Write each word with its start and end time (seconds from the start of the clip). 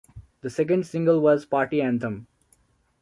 The 0.41 0.49
second 0.49 0.87
single 0.87 1.21
was 1.21 1.45
"Party 1.45 1.79
Anthem". 1.79 2.25